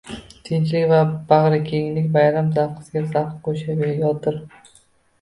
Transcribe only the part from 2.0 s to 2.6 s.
bayram